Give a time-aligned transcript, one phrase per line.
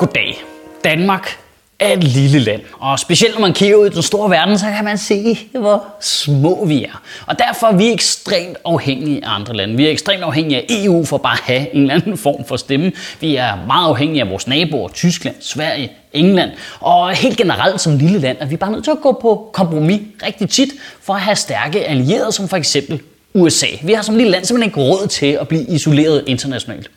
[0.00, 0.44] Goddag.
[0.84, 1.38] Danmark
[1.78, 4.66] er et lille land, og specielt når man kigger ud i den store verden, så
[4.76, 7.02] kan man se, hvor små vi er.
[7.26, 9.76] Og derfor er vi ekstremt afhængige af andre lande.
[9.76, 12.56] Vi er ekstremt afhængige af EU for bare at have en eller anden form for
[12.56, 12.92] stemme.
[13.20, 16.50] Vi er meget afhængige af vores naboer, Tyskland, Sverige, England.
[16.80, 20.00] Og helt generelt som lille land er vi bare nødt til at gå på kompromis
[20.26, 20.68] rigtig tit
[21.02, 23.00] for at have stærke allierede, som for eksempel
[23.34, 23.66] USA.
[23.82, 26.90] Vi har som lille land simpelthen ikke råd til at blive isoleret internationalt.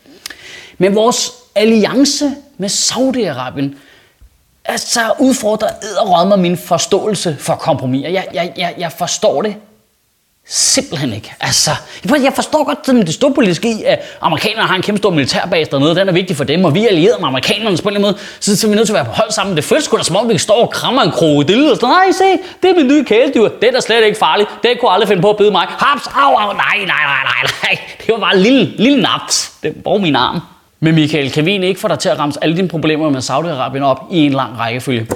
[0.78, 3.76] Men vores alliance med Saudi-Arabien
[4.66, 8.04] altså udfordrer æderrødmer min forståelse for kompromis.
[8.04, 9.56] Jeg, jeg, jeg, jeg forstår det
[10.48, 11.34] simpelthen ikke.
[11.42, 11.72] Altså,
[12.24, 15.96] jeg forstår godt sådan det storpolitiske i, at amerikanerne har en kæmpe stor militærbase dernede,
[15.96, 18.58] den er vigtig for dem, og vi er allieret med amerikanerne på en måde, så,
[18.58, 19.56] så er vi nødt til at være på hold sammen.
[19.56, 22.12] Det føles sgu da som om, vi står og krammer en krokodille og sådan, nej,
[22.12, 22.24] se,
[22.64, 25.22] det er min nye kæledyr, det er da slet ikke farligt, det kunne aldrig finde
[25.22, 25.68] på at bide mig.
[25.70, 29.54] Haps, au, au, nej, nej, nej, nej, nej, det var bare en lille, lille naps,
[29.64, 30.42] det var min arm.
[30.84, 33.20] Men Michael, kan vi egentlig ikke få dig til at ramse alle dine problemer med
[33.20, 35.08] Saudi-Arabien op i en lang rækkefølge?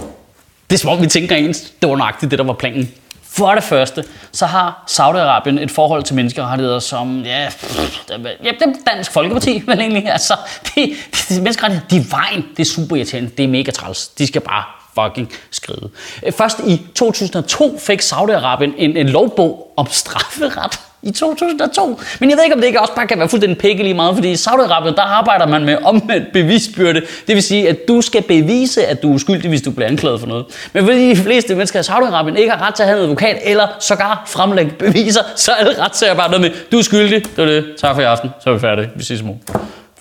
[0.69, 1.73] Det er som om, vi tænker ens.
[1.81, 2.91] Det var nøjagtigt det, der var planen.
[3.23, 8.09] For det første, så har Saudi-Arabien et forhold til menneskerettigheder, som, ja, pff,
[8.43, 10.11] ja det er Dansk Folkeparti, vel egentlig.
[10.11, 10.33] Altså,
[10.75, 12.45] de, det menneskerettigheder, de er vejen.
[12.57, 13.29] Det er super irriterende.
[13.37, 14.07] Det er mega træls.
[14.07, 14.63] De skal bare
[15.03, 15.89] fucking skride.
[16.37, 21.99] Først i 2002 fik Saudi-Arabien en, en lovbog om strafferet i 2002.
[22.19, 24.15] Men jeg ved ikke, om det ikke også bare kan være fuldstændig pikke lige meget,
[24.15, 27.01] fordi i Saudi-Arabien, der arbejder man med omvendt bevisbyrde.
[27.27, 30.19] Det vil sige, at du skal bevise, at du er uskyldig, hvis du bliver anklaget
[30.19, 30.45] for noget.
[30.73, 33.39] Men fordi de fleste mennesker i Saudi-Arabien ikke har ret til at have en advokat,
[33.43, 36.83] eller sågar fremlægge beviser, så er det ret til at bare noget med, du er
[36.83, 39.23] skyldig, det er det, tak for i aften, så er vi færdige, vi ses i
[39.23, 39.41] morgen.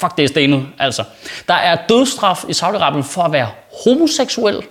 [0.01, 1.03] Fuck, det er stenet, altså.
[1.49, 3.49] Der er dødsstraf i Saudi-Arabien for at være
[3.85, 4.63] homoseksuel,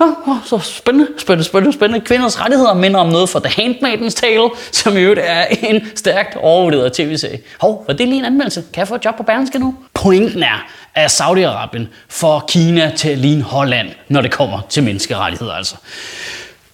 [0.00, 2.06] Oh, oh, så spændende, spændende, spændende, spændende.
[2.06, 6.36] Kvinders rettigheder minder om noget fra The Handmaidens Tale, som i øvrigt er en stærkt
[6.36, 7.38] overvurderet tv-serie.
[7.60, 8.64] Hov, var det lige en anmeldelse?
[8.72, 9.74] Kan jeg få et job på Berlingske nu?
[9.94, 15.52] Pointen er, at Saudi-Arabien får Kina til at ligne Holland, når det kommer til menneskerettigheder
[15.52, 15.76] altså.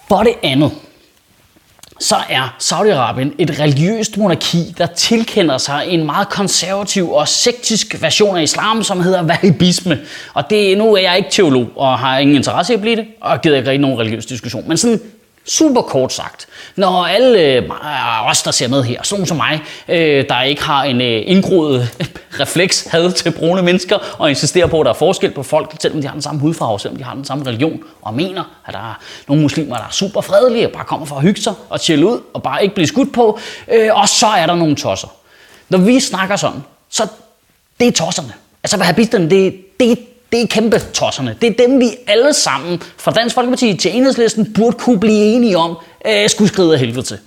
[0.08, 0.70] For det andet,
[2.00, 8.36] så er Saudi-Arabien et religiøst monarki, der tilkender sig en meget konservativ og sektisk version
[8.36, 9.98] af islam, som hedder wahhabisme.
[10.34, 13.06] Og det, nu er jeg ikke teolog og har ingen interesse i at blive det,
[13.20, 14.64] og gider ikke rigtig nogen religiøs diskussion.
[14.68, 15.00] Men sådan
[15.50, 16.46] Super kort sagt.
[16.76, 17.70] Når alle øh,
[18.24, 21.88] os, der ser med her, sådan som mig, øh, der ikke har en øh, indgroet
[22.40, 26.00] refleks had til brune mennesker, og insisterer på, at der er forskel på folk, selvom
[26.00, 28.80] de har den samme hudfarve, selvom de har den samme religion, og mener, at der
[28.80, 28.94] er
[29.28, 32.06] nogle muslimer, der er super fredelige, og bare kommer for at hygge sig og chille
[32.06, 33.38] ud, og bare ikke blive skudt på,
[33.72, 35.08] øh, og så er der nogle tosser.
[35.68, 37.06] Når vi snakker sådan, så
[37.80, 38.32] det er tosserne.
[38.62, 39.98] Altså, hvad har det, det,
[40.32, 41.36] det er kæmpe tosserne.
[41.40, 45.58] Det er dem, vi alle sammen, fra Dansk Folkeparti til Enhedslisten, burde kunne blive enige
[45.58, 45.76] om,
[46.06, 47.18] øh, skulle skride af helvede til.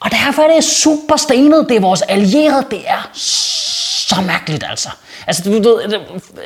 [0.00, 1.66] Og derfor er det super stenet.
[1.68, 2.64] Det er vores allierede.
[2.70, 4.88] Det er så mærkeligt, altså.
[5.26, 6.00] Altså, du ved,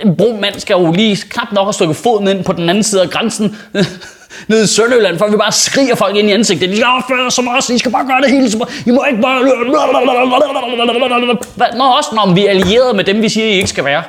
[0.05, 2.85] en brun mand skal jo lige knap nok have stukket foden ind på den anden
[2.85, 3.57] side af grænsen
[4.49, 6.69] nede i Sønderjylland, for vi bare skriger folk ind i ansigtet.
[6.69, 9.23] De skal opføre som os, I skal bare gøre det hele som I må ikke
[9.23, 9.43] bare...
[11.79, 14.03] Nå, også når vi er allierede med dem, vi siger, I ikke skal være.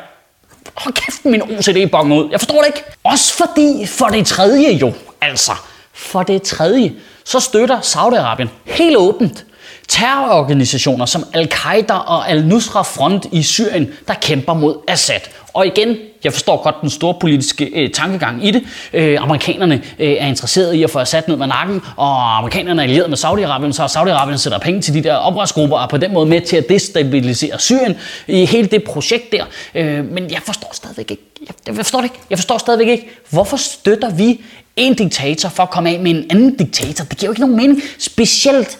[0.75, 2.27] Hold kæft, min OCD bonger ud.
[2.31, 2.83] Jeg forstår det ikke.
[3.03, 5.51] Også fordi, for det tredje jo, altså,
[5.93, 6.93] for det tredje,
[7.23, 9.45] så støtter Saudi-Arabien helt åbent
[9.87, 15.19] terrororganisationer som Al-Qaida og Al-Nusra Front i Syrien, der kæmper mod Assad.
[15.53, 18.63] Og igen, jeg forstår godt den store politiske øh, tankegang i det.
[18.93, 22.83] Øh, amerikanerne øh, er interesserede i at få Assad ned med nakken, og amerikanerne er
[22.83, 26.13] allieret med Saudi-Arabien, så Saudi-Arabien sætter penge til de der oprørsgrupper, og er på den
[26.13, 27.95] måde med til at destabilisere Syrien
[28.27, 29.43] i hele det projekt der.
[29.75, 33.09] Øh, men jeg forstår stadigvæk ikke, jeg, jeg forstår det ikke, jeg forstår stadigvæk ikke,
[33.29, 34.41] hvorfor støtter vi
[34.75, 37.05] en diktator for at komme af med en anden diktator?
[37.05, 38.77] Det giver jo ikke nogen mening, specielt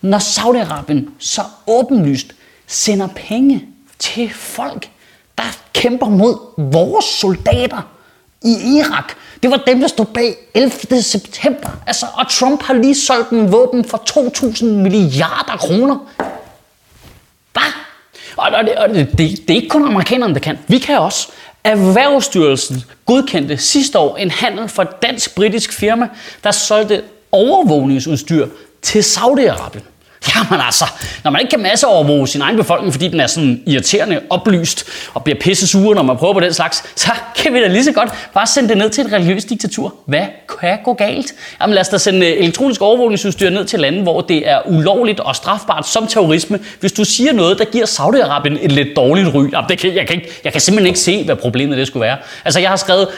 [0.00, 2.26] når Saudi-Arabien så åbenlyst
[2.66, 3.64] sender penge
[3.98, 4.88] til folk,
[5.38, 6.38] der kæmper mod
[6.72, 7.82] vores soldater
[8.42, 9.12] i Irak.
[9.42, 11.02] Det var dem, der stod bag 11.
[11.02, 11.68] september.
[11.86, 15.98] Altså, og Trump har lige solgt en våben for 2.000 milliarder kroner.
[17.52, 17.72] Hvad?
[18.36, 20.58] Og det, og det, det, det er ikke kun amerikanerne, der kan.
[20.68, 21.28] Vi kan også.
[21.64, 26.08] Erhvervsstyrelsen godkendte sidste år en handel for et dansk-britisk firma,
[26.44, 27.02] der solgte
[27.32, 28.46] overvågningsudstyr
[28.82, 29.97] til Saudi-Arabien.
[30.36, 30.84] Jamen altså,
[31.24, 34.84] når man ikke kan masseovervåge sin egen befolkning, fordi den er sådan irriterende oplyst
[35.14, 37.84] og bliver pisse sure, når man prøver på den slags, så kan vi da lige
[37.84, 39.94] så godt bare sende det ned til et religiøst diktatur.
[40.06, 40.26] Hvad
[40.60, 41.34] kan gå galt?
[41.60, 45.20] Jamen lad os da sende øh, elektronisk overvågningsudstyr ned til lande, hvor det er ulovligt
[45.20, 46.58] og strafbart som terrorisme.
[46.80, 50.06] Hvis du siger noget, der giver Saudi-Arabien et lidt dårligt ry, jamen det kan, jeg,
[50.06, 52.16] kan ikke, jeg kan simpelthen ikke se, hvad problemet det skulle være.
[52.44, 53.08] Altså jeg har skrevet,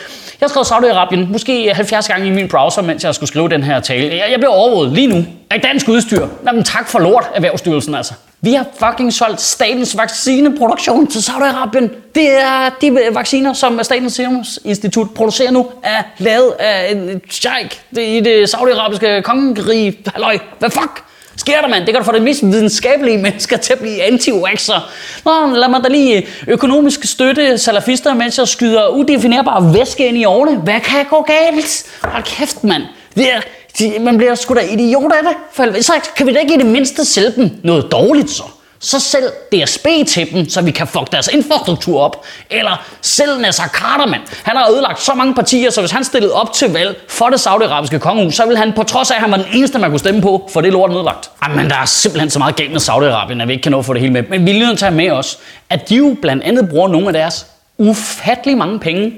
[0.40, 3.62] jeg har skrevet Saudi-Arabien måske 70 gange i min browser, mens jeg skulle skrive den
[3.62, 4.16] her tale.
[4.16, 6.28] Jeg, jeg bliver overvåget lige nu af dansk udstyr.
[6.46, 8.14] Jamen tak for lort, Erhvervsstyrelsen altså.
[8.40, 11.88] Vi har fucking solgt statens vaccineproduktion til Saudi-Arabien.
[12.14, 17.82] Det er de vacciner, som Statens Serum Institut producerer nu, er lavet af en sheik
[17.98, 19.98] i det saudiarabiske kongerige.
[20.14, 21.04] Halløj, hvad fuck?
[21.36, 21.86] sker der, mand?
[21.86, 25.80] Det kan du få det mest videnskabelige mennesker til at blive anti Nå, lad mig
[25.84, 30.56] da lige økonomisk støtte salafister, mens jeg skyder udefinerbare væske ind i årene.
[30.56, 31.86] Hvad kan gå galt?
[32.02, 32.82] Hold kæft, mand.
[33.14, 33.40] Det er,
[33.78, 35.36] de, man bliver sgu da idiot af det.
[35.52, 38.42] For så kan vi da ikke i det mindste sælge dem noget dårligt så.
[38.82, 42.24] Så selv DSB til dem, så vi kan fuck deres infrastruktur op.
[42.50, 44.20] Eller selv Nasser Carter, mand.
[44.42, 47.40] Han har ødelagt så mange partier, så hvis han stillede op til valg for det
[47.40, 49.98] saudiarabiske kongehus, så ville han på trods af, at han var den eneste, man kunne
[49.98, 51.30] stemme på, for det lort nedlagt.
[51.56, 53.84] Men der er simpelthen så meget galt med Saudi-Arabien, at vi ikke kan nå at
[53.84, 54.22] få det hele med.
[54.28, 55.38] Men vi er nødt til at med os,
[55.70, 57.46] at de jo blandt andet bruger nogle af deres
[57.78, 59.12] ufattelig mange penge,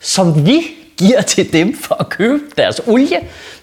[0.00, 0.62] som vi
[1.06, 3.16] giver til dem for at købe deres olie,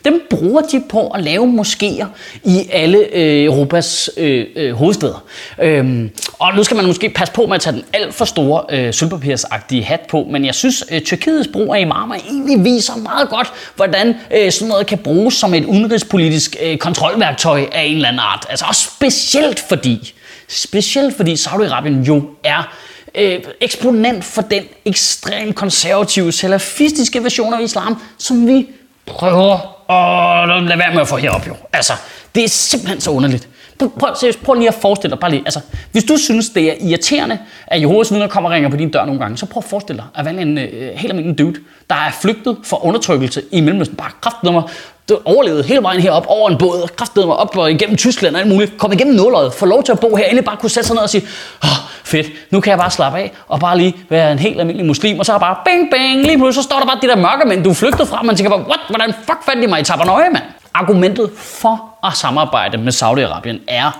[0.05, 2.05] dem bruger de på at lave moskéer
[2.43, 5.23] i alle øh, Europas øh, øh, hovedsteder.
[5.61, 6.09] Øhm,
[6.39, 8.93] og nu skal man måske passe på med at tage den alt for store øh,
[8.93, 13.51] sølvpapirsagtige hat på, men jeg synes, øh, Tyrkiets brug af imamer egentlig viser meget godt,
[13.75, 18.19] hvordan øh, sådan noget kan bruges som et udenrigspolitisk øh, kontrolværktøj af en eller anden
[18.19, 18.45] art.
[18.49, 20.13] Altså også specielt fordi,
[20.47, 22.75] specielt fordi Saudi-Arabien jo er
[23.15, 28.67] øh, eksponent for den ekstremt konservative, salafistiske version af islam, som vi
[29.05, 31.55] prøver at lade være med at få herop jo.
[31.73, 31.93] Altså,
[32.35, 33.47] det er simpelthen så underligt.
[33.79, 35.59] Prøv, prøv, seriøst, prøv lige at forestille dig, bare lige, altså,
[35.91, 39.05] hvis du synes, det er irriterende, at Jehovas vidner kommer og ringer på din dør
[39.05, 41.55] nogle gange, så prøv at forestille dig at være en øh, helt almindelig dude,
[41.89, 44.63] der er flygtet fra undertrykkelse i Mellemøsten, bare kraftedeme
[45.09, 48.41] du overlevede hele vejen herop over en båd, kraftede mig op og igennem Tyskland og
[48.41, 50.87] alt muligt, kom igennem nulleret, få lov til at bo her, endelig bare kunne sætte
[50.87, 51.27] sig ned og sige,
[51.63, 51.69] oh,
[52.03, 55.19] fedt, nu kan jeg bare slappe af og bare lige være en helt almindelig muslim,
[55.19, 57.47] og så er bare bing bang, lige pludselig så står der bare de der mørke
[57.47, 59.83] mænd, du er flygtet fra, man tænker bare, what, hvordan fuck fandt de mig i
[59.83, 60.43] Tabernøje, mand?
[60.73, 63.91] Argumentet for at samarbejde med Saudi-Arabien er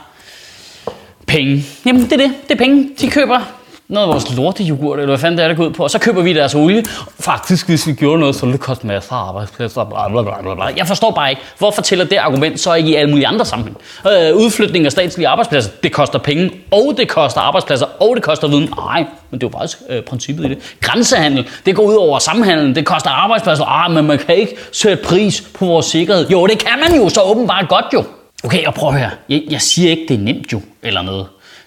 [1.28, 1.66] penge.
[1.86, 2.90] Jamen det er det, det er penge.
[3.02, 3.40] De køber
[3.89, 6.00] noget af vores lortejoghurt, eller hvad fanden det er, der går ud på, og så
[6.00, 6.83] køber vi deres olie.
[7.19, 10.56] Faktisk, hvis vi gjorde noget, så ville det koste masser af arbejdspladser, bla, bla, bla,
[10.56, 10.65] bla.
[10.77, 13.77] Jeg forstår bare ikke, hvorfor tæller det argument så ikke i alle mulige andre sammenhæng.
[14.07, 18.47] Øh, udflytning af statslige arbejdspladser, det koster penge, og det koster arbejdspladser, og det koster
[18.47, 18.74] viden.
[18.77, 20.75] Nej, men det er jo faktisk øh, princippet i det.
[20.81, 23.65] Grænsehandel, det går ud over samhandlen, det koster arbejdspladser.
[23.65, 26.30] Ah, men man kan ikke sætte pris på vores sikkerhed.
[26.30, 28.03] Jo, det kan man jo så åbenbart godt jo.
[28.44, 29.09] Okay, og prøv at høre.
[29.30, 31.25] Jeg, jeg siger ikke, det er nemt jo, eller noget.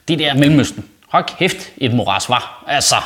[0.08, 0.84] Det der Mellemøsten.
[1.12, 2.64] Hold kæft, et moras var.
[2.66, 2.96] Altså,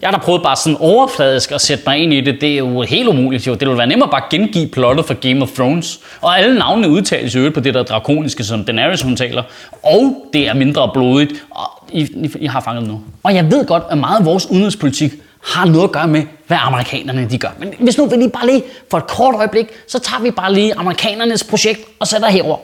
[0.00, 2.40] jeg har da prøvet bare sådan overfladisk at sætte mig ind i det.
[2.40, 3.46] Det er jo helt umuligt.
[3.46, 3.52] Jo.
[3.52, 6.00] Det ville være nemmere bare at gengive plottet for Game of Thrones.
[6.20, 9.42] Og alle navnene udtales jo på det der drakoniske, som Daenerys hun taler.
[9.82, 11.32] Og det er mindre blodigt.
[11.50, 13.00] Og I, I, I har fanget nu.
[13.22, 15.12] Og jeg ved godt, at meget af vores udenrigspolitik
[15.44, 17.50] har noget at gøre med, hvad amerikanerne de gør.
[17.58, 20.54] Men hvis nu vi lige bare lige for et kort øjeblik, så tager vi bare
[20.54, 22.58] lige amerikanernes projekt og sætter herover.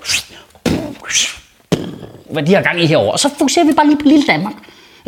[2.31, 3.13] Hvad de har gang i herover.
[3.13, 4.55] Og så fokuserer vi bare lige på lille Danmark.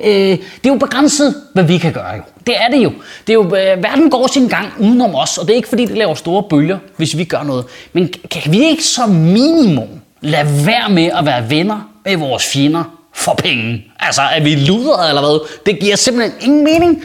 [0.05, 2.23] Øh, det er jo begrænset, hvad vi kan gøre jo.
[2.47, 2.93] Det er det jo.
[3.27, 5.85] Det er jo, øh, verden går sin gang udenom os, og det er ikke fordi,
[5.85, 7.65] det laver store bølger, hvis vi gør noget.
[7.93, 9.89] Men kan vi ikke som minimum
[10.21, 12.85] lade være med at være venner med vores fjender
[13.15, 13.85] for penge?
[14.00, 15.49] Altså, er vi luder eller hvad?
[15.67, 17.05] Det giver simpelthen ingen mening.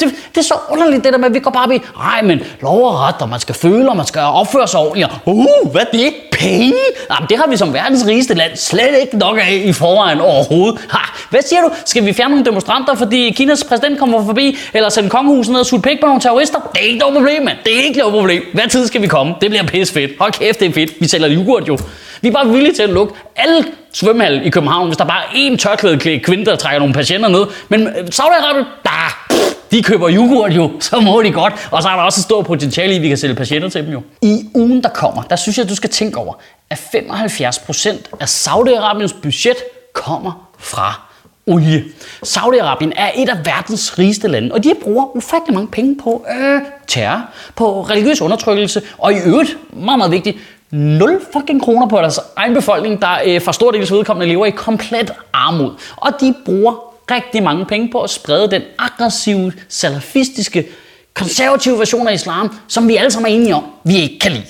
[0.00, 2.40] Det, det er så underligt det der med, at vi går bare ved, nej, men
[2.62, 5.08] lov og ret, og man skal føle, og man skal opføre sig ordentligt.
[5.24, 6.14] Uh, hvad er det?
[6.32, 6.74] Penge?
[7.10, 10.80] Jamen, det har vi som verdens rigeste land slet ikke nok af i forvejen overhovedet.
[10.90, 10.98] Ha,
[11.30, 11.70] hvad siger du?
[11.84, 15.66] Skal vi fjerne nogle demonstranter, fordi Kinas præsident kommer forbi, eller sende kongehuset ned og
[15.66, 16.58] sutte pæk på nogle terrorister?
[16.72, 17.58] Det er ikke noget problem, mand.
[17.64, 18.42] Det er ikke noget problem.
[18.54, 19.34] Hvad tid skal vi komme?
[19.40, 20.10] Det bliver pisse fedt.
[20.18, 20.90] Hold kæft, det er fedt.
[21.00, 21.78] Vi sælger yoghurt jo.
[22.20, 25.50] Vi er bare villige til at lukke alle svømmehallen i København, hvis der bare er
[25.50, 27.46] én tørklæde kvinde, der trækker nogle patienter ned.
[27.68, 29.26] Men øh, Saudi-Arabien, der
[29.74, 31.68] de køber yoghurt jo, så må de godt.
[31.70, 33.84] Og så er der også et stort potentiale i, at vi kan sælge patienter til
[33.84, 34.02] dem jo.
[34.22, 36.34] I ugen, der kommer, der synes jeg, at du skal tænke over,
[36.70, 39.56] at 75% af Saudi-Arabiens budget
[39.92, 41.00] kommer fra
[41.46, 41.84] olie.
[42.26, 46.60] Saudi-Arabien er et af verdens rigeste lande, og de bruger ufattelig mange penge på øh,
[46.86, 47.22] terror,
[47.56, 50.38] på religiøs undertrykkelse, og i øvrigt, meget, meget vigtigt,
[50.70, 54.50] 0 fucking kroner på deres egen befolkning, der øh, for stor dels vedkommende lever i
[54.50, 55.70] komplet armod.
[55.96, 60.68] Og de bruger rigtig mange penge på at sprede den aggressive, salafistiske,
[61.14, 64.46] konservative version af islam, som vi alle sammen er enige om, vi ikke kan lide.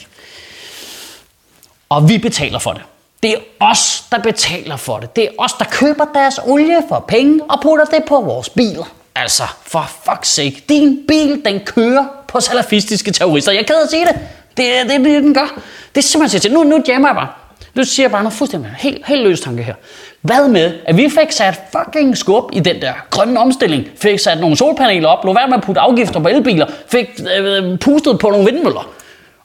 [1.89, 2.83] Og vi betaler for det.
[3.23, 5.17] Det er os, der betaler for det.
[5.17, 8.85] Det er os, der køber deres olie for penge og putter det på vores biler.
[9.15, 10.65] Altså, for fuck's sake.
[10.69, 13.53] Din bil, den kører på salafistiske terrorister.
[13.53, 14.19] Jeg kan sige det.
[14.57, 15.61] Det er det, det, den gør.
[15.95, 16.53] Det er simpelthen til.
[16.53, 17.29] Nu, nu jammer jeg bare.
[17.75, 19.75] Nu siger jeg bare noget fuldstændig helt, helt løs tanke her.
[20.21, 24.41] Hvad med, at vi fik sat fucking skub i den der grønne omstilling, fik sat
[24.41, 28.19] nogle solpaneler op, lå være med at putte afgifter på elbiler, fik øh, øh pustet
[28.19, 28.91] på nogle vindmøller.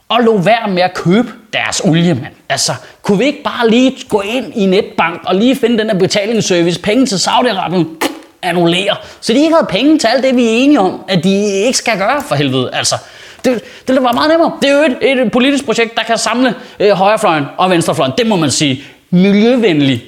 [0.10, 2.34] og lå være med at købe deres olie, mand.
[2.50, 2.72] Altså,
[3.02, 6.82] kunne vi ikke bare lige gå ind i netbank og lige finde den der betalingsservice,
[6.82, 7.86] penge til Saudi-Arabien,
[8.42, 11.46] annullere, så de ikke havde penge til alt det, vi er enige om, at de
[11.46, 12.70] ikke skal gøre for helvede.
[12.74, 12.96] Altså,
[13.46, 14.52] det, det var meget nemmere.
[14.62, 18.14] Det er jo et, et politisk projekt, der kan samle øh, højrefløjen og venstrefløjen.
[18.18, 18.84] Det må man sige.
[19.12, 20.04] Miljøvenlig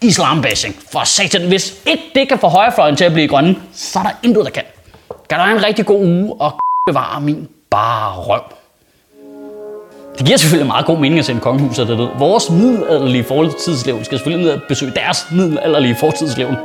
[0.00, 0.76] islambashing.
[0.92, 4.10] For satan, hvis ikke det kan få højrefløjen til at blive grønne, så er der
[4.22, 4.62] intet, der kan.
[5.28, 8.42] Kan der have en rigtig god uge og bevare min bare røv.
[10.18, 12.04] Det giver selvfølgelig meget god mening at sende kongehuset derned.
[12.04, 12.10] ved.
[12.18, 16.56] Vores middelalderlige fortidslevn skal selvfølgelig ned og besøge deres middelalderlige fortidslevn.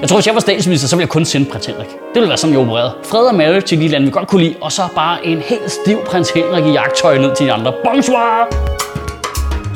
[0.00, 1.86] Jeg tror, hvis jeg var statsminister, så ville jeg kun sende prins Henrik.
[1.88, 2.92] Det ville være sådan, jeg opererede.
[3.04, 5.70] Fred og Mary til de lande, vi godt kunne lide, og så bare en helt
[5.70, 7.72] stiv prins Henrik i jagttøj ned til de andre.
[7.84, 8.48] Bonsoir!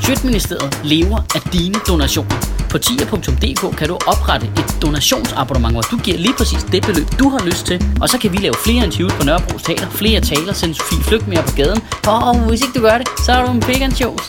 [0.06, 2.36] Sjøtministeriet lever af dine donationer.
[2.70, 7.28] På tier.dk kan du oprette et donationsabonnement, hvor du giver lige præcis det beløb, du
[7.28, 7.84] har lyst til.
[8.00, 11.28] Og så kan vi lave flere interviews på Nørrebro Teater, flere taler, sende Sofie Flygt
[11.28, 11.80] mere på gaden.
[12.06, 14.22] Og hvis ikke du gør det, så er du en vegan shows.